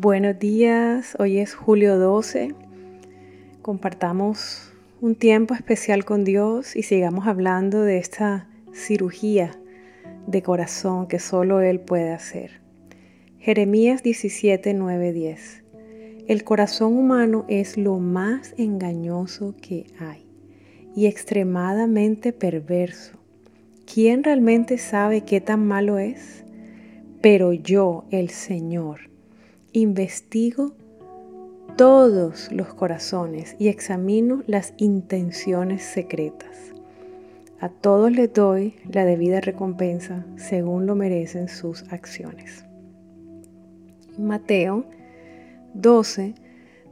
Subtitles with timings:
[0.00, 2.54] Buenos días, hoy es julio 12.
[3.62, 9.58] Compartamos un tiempo especial con Dios y sigamos hablando de esta cirugía
[10.28, 12.60] de corazón que solo Él puede hacer.
[13.40, 15.64] Jeremías 17, 9, 10.
[16.28, 20.24] El corazón humano es lo más engañoso que hay
[20.94, 23.18] y extremadamente perverso.
[23.92, 26.44] ¿Quién realmente sabe qué tan malo es?
[27.20, 29.07] Pero yo, el Señor,
[29.78, 30.72] investigo
[31.76, 36.74] todos los corazones y examino las intenciones secretas.
[37.60, 42.64] A todos les doy la debida recompensa según lo merecen sus acciones.
[44.18, 44.84] Mateo
[45.74, 46.34] 12,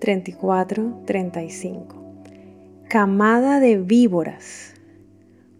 [0.00, 1.96] 34, 35.
[2.88, 4.74] Camada de víboras.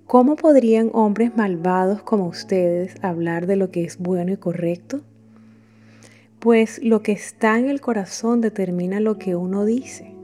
[0.06, 5.02] ¿Cómo podrían hombres malvados como ustedes hablar de lo que es bueno y correcto?
[6.40, 10.14] Pues lo que está en el corazón determina lo que uno dice.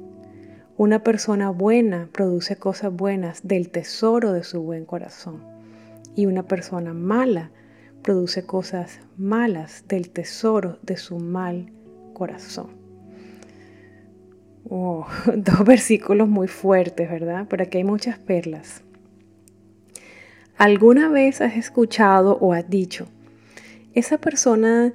[0.78, 5.42] Una persona buena produce cosas buenas del tesoro de su buen corazón.
[6.14, 7.50] Y una persona mala
[8.00, 11.70] produce cosas malas del tesoro de su mal
[12.14, 12.68] corazón.
[14.70, 15.06] Oh,
[15.36, 17.46] dos versículos muy fuertes, ¿verdad?
[17.50, 18.82] Pero aquí hay muchas perlas.
[20.56, 23.06] ¿Alguna vez has escuchado o has dicho,
[23.92, 24.94] esa persona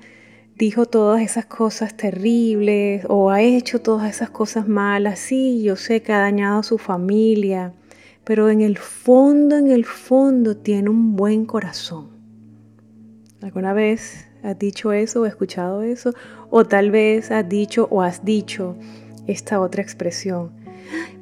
[0.57, 5.19] dijo todas esas cosas terribles o ha hecho todas esas cosas malas.
[5.19, 7.73] Sí, yo sé que ha dañado a su familia,
[8.23, 12.09] pero en el fondo, en el fondo tiene un buen corazón.
[13.41, 16.13] ¿Alguna vez has dicho eso o escuchado eso?
[16.49, 18.75] O tal vez has dicho o has dicho
[19.25, 20.51] esta otra expresión.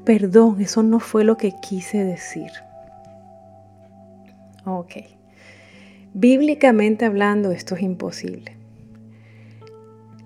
[0.04, 2.52] Perdón, eso no fue lo que quise decir.
[4.66, 4.94] Ok.
[6.14, 8.59] Bíblicamente hablando, esto es imposible.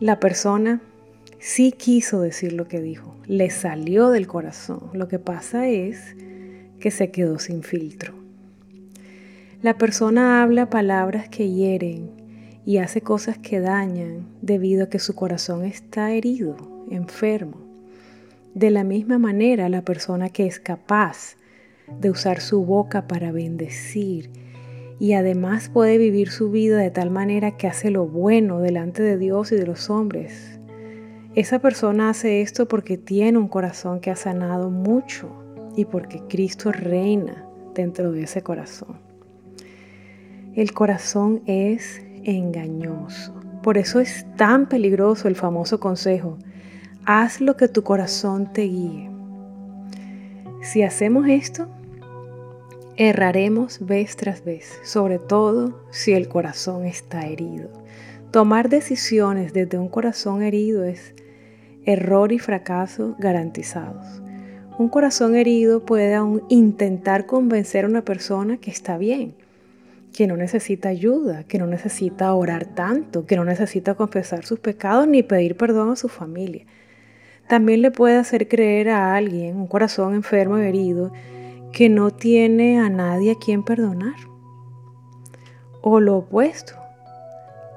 [0.04, 0.82] La persona
[1.40, 4.90] sí quiso decir lo que dijo, le salió del corazón.
[4.92, 6.18] Lo que pasa es
[6.82, 8.14] que se quedó sin filtro.
[9.62, 12.12] La persona habla palabras que hieren
[12.66, 16.58] y hace cosas que dañan debido a que su corazón está herido,
[16.92, 17.62] enfermo.
[18.56, 21.38] De la misma manera, la persona que es capaz
[22.02, 24.32] de usar su boca para bendecir
[25.00, 29.18] y además puede vivir su vida de tal manera que hace lo bueno delante de
[29.18, 30.60] Dios y de los hombres.
[31.36, 35.30] Esa persona hace esto porque tiene un corazón que ha sanado mucho
[35.76, 38.98] y porque Cristo reina dentro de ese corazón.
[40.54, 43.34] El corazón es engañoso.
[43.64, 46.38] Por eso es tan peligroso el famoso consejo,
[47.06, 49.10] haz lo que tu corazón te guíe.
[50.62, 51.68] Si hacemos esto,
[52.96, 57.70] Erraremos vez tras vez, sobre todo si el corazón está herido.
[58.30, 61.16] Tomar decisiones desde un corazón herido es
[61.86, 64.22] error y fracaso garantizados.
[64.78, 69.34] Un corazón herido puede aún intentar convencer a una persona que está bien,
[70.16, 75.08] que no necesita ayuda, que no necesita orar tanto, que no necesita confesar sus pecados
[75.08, 76.66] ni pedir perdón a su familia.
[77.48, 81.12] También le puede hacer creer a alguien, un corazón enfermo y herido,
[81.74, 84.16] que no tiene a nadie a quien perdonar.
[85.82, 86.76] O lo opuesto,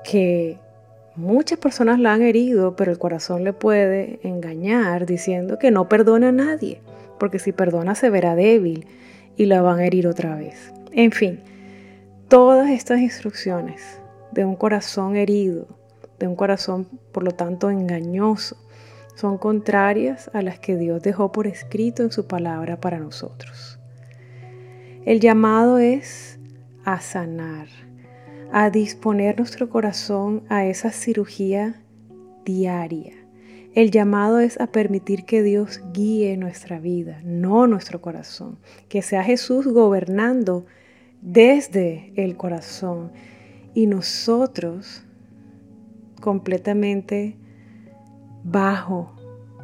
[0.04, 0.58] que
[1.16, 6.28] muchas personas la han herido, pero el corazón le puede engañar diciendo que no perdona
[6.28, 6.80] a nadie,
[7.18, 8.86] porque si perdona se verá débil
[9.36, 10.72] y la van a herir otra vez.
[10.92, 11.40] En fin,
[12.28, 13.98] todas estas instrucciones
[14.30, 15.66] de un corazón herido,
[16.18, 18.56] de un corazón por lo tanto engañoso,
[19.14, 23.75] son contrarias a las que Dios dejó por escrito en su palabra para nosotros.
[25.06, 26.36] El llamado es
[26.84, 27.68] a sanar,
[28.50, 31.80] a disponer nuestro corazón a esa cirugía
[32.44, 33.12] diaria.
[33.72, 38.58] El llamado es a permitir que Dios guíe nuestra vida, no nuestro corazón.
[38.88, 40.66] Que sea Jesús gobernando
[41.22, 43.12] desde el corazón
[43.74, 45.04] y nosotros
[46.20, 47.36] completamente
[48.42, 49.14] bajo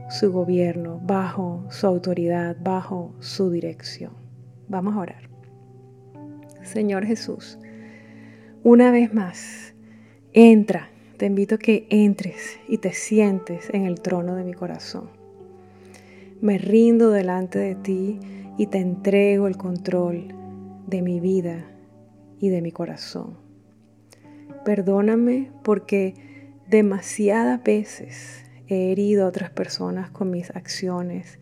[0.08, 4.21] su gobierno, bajo su autoridad, bajo su dirección.
[4.69, 5.29] Vamos a orar.
[6.62, 7.59] Señor Jesús,
[8.62, 9.75] una vez más,
[10.32, 15.11] entra, te invito a que entres y te sientes en el trono de mi corazón.
[16.41, 18.20] Me rindo delante de ti
[18.59, 20.29] y te entrego el control
[20.87, 21.67] de mi vida
[22.38, 23.37] y de mi corazón.
[24.65, 26.15] Perdóname porque
[26.69, 31.38] demasiadas veces he herido a otras personas con mis acciones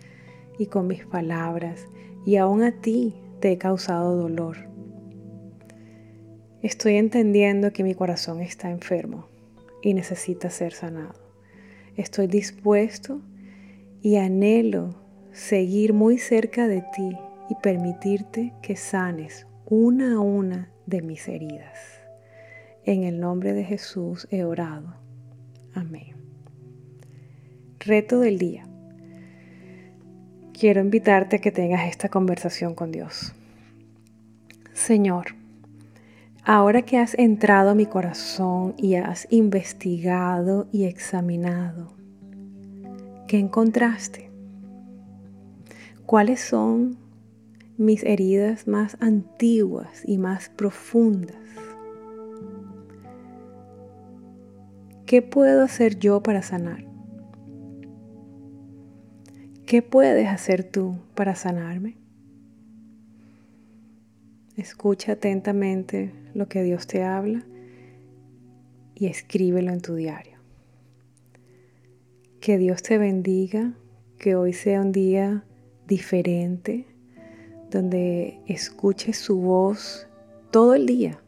[0.58, 1.86] y con mis palabras
[2.24, 4.56] y aún a ti te he causado dolor.
[6.62, 9.26] Estoy entendiendo que mi corazón está enfermo
[9.82, 11.14] y necesita ser sanado.
[11.96, 13.20] estoy dispuesto
[14.02, 14.94] y anhelo
[15.32, 17.16] seguir muy cerca de ti
[17.48, 21.78] y permitirte que sanes una a una de mis heridas.
[22.84, 24.94] En el nombre de Jesús he orado.
[25.74, 26.16] Amén.
[27.78, 28.69] Reto del día.
[30.60, 33.32] Quiero invitarte a que tengas esta conversación con Dios.
[34.74, 35.28] Señor,
[36.44, 41.94] ahora que has entrado a mi corazón y has investigado y examinado,
[43.26, 44.30] ¿qué encontraste?
[46.04, 46.98] ¿Cuáles son
[47.78, 51.38] mis heridas más antiguas y más profundas?
[55.06, 56.89] ¿Qué puedo hacer yo para sanar?
[59.70, 61.96] ¿Qué puedes hacer tú para sanarme?
[64.56, 67.46] Escucha atentamente lo que Dios te habla
[68.96, 70.38] y escríbelo en tu diario.
[72.40, 73.74] Que Dios te bendiga,
[74.18, 75.44] que hoy sea un día
[75.86, 76.86] diferente,
[77.70, 80.08] donde escuches su voz
[80.50, 81.22] todo el día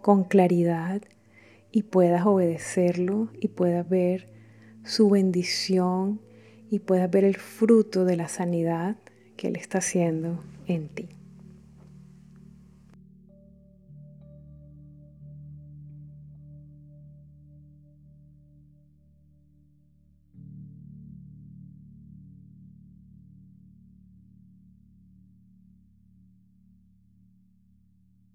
[0.00, 1.02] con claridad
[1.70, 4.30] y puedas obedecerlo y puedas ver
[4.82, 6.22] su bendición
[6.72, 8.96] y puedas ver el fruto de la sanidad
[9.36, 11.06] que Él está haciendo en ti.